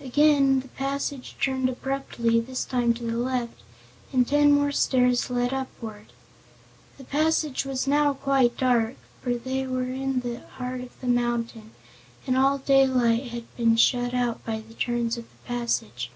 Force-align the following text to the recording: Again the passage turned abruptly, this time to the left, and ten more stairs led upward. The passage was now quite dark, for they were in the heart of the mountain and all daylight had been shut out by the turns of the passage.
Again 0.00 0.58
the 0.58 0.66
passage 0.70 1.36
turned 1.40 1.68
abruptly, 1.68 2.40
this 2.40 2.64
time 2.64 2.92
to 2.94 3.04
the 3.04 3.16
left, 3.16 3.62
and 4.12 4.26
ten 4.26 4.50
more 4.50 4.72
stairs 4.72 5.30
led 5.30 5.54
upward. 5.54 6.12
The 6.98 7.04
passage 7.04 7.64
was 7.64 7.86
now 7.86 8.14
quite 8.14 8.56
dark, 8.58 8.96
for 9.22 9.34
they 9.34 9.64
were 9.64 9.84
in 9.92 10.22
the 10.22 10.40
heart 10.44 10.80
of 10.80 11.00
the 11.00 11.06
mountain 11.06 11.70
and 12.26 12.36
all 12.36 12.58
daylight 12.58 13.28
had 13.28 13.44
been 13.56 13.76
shut 13.76 14.12
out 14.12 14.44
by 14.44 14.58
the 14.60 14.74
turns 14.74 15.16
of 15.16 15.30
the 15.30 15.36
passage. 15.46 16.10